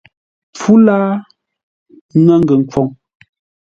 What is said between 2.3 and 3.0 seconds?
woghʼ ngəkhwoŋ.